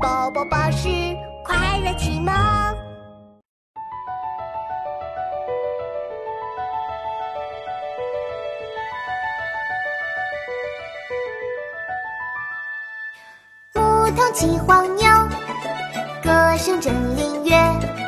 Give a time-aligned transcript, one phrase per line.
[0.00, 0.88] 宝宝巴士
[1.44, 2.32] 快乐启蒙。
[13.74, 15.06] 牧童骑黄牛，
[16.22, 18.07] 歌声振林樾。